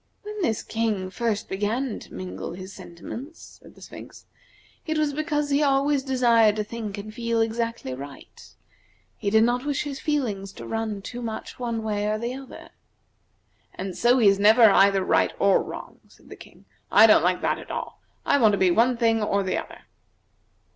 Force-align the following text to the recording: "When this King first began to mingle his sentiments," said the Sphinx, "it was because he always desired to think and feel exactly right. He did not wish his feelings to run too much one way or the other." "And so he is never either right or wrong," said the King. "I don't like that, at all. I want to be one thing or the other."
"When 0.23 0.41
this 0.41 0.63
King 0.63 1.11
first 1.11 1.47
began 1.47 1.99
to 1.99 2.11
mingle 2.11 2.53
his 2.53 2.73
sentiments," 2.73 3.59
said 3.61 3.75
the 3.75 3.83
Sphinx, 3.83 4.25
"it 4.87 4.97
was 4.97 5.13
because 5.13 5.51
he 5.51 5.61
always 5.61 6.01
desired 6.01 6.55
to 6.55 6.63
think 6.63 6.97
and 6.97 7.13
feel 7.13 7.39
exactly 7.39 7.93
right. 7.93 8.55
He 9.15 9.29
did 9.29 9.43
not 9.43 9.63
wish 9.63 9.83
his 9.83 9.99
feelings 9.99 10.53
to 10.53 10.65
run 10.65 11.03
too 11.03 11.21
much 11.21 11.59
one 11.59 11.83
way 11.83 12.07
or 12.07 12.17
the 12.17 12.33
other." 12.33 12.69
"And 13.75 13.95
so 13.95 14.17
he 14.17 14.27
is 14.27 14.39
never 14.39 14.71
either 14.71 15.03
right 15.05 15.33
or 15.37 15.61
wrong," 15.61 15.99
said 16.07 16.29
the 16.29 16.35
King. 16.35 16.65
"I 16.91 17.05
don't 17.05 17.23
like 17.23 17.41
that, 17.41 17.59
at 17.59 17.69
all. 17.69 18.01
I 18.25 18.39
want 18.39 18.53
to 18.53 18.57
be 18.57 18.71
one 18.71 18.97
thing 18.97 19.21
or 19.21 19.43
the 19.43 19.59
other." 19.59 19.81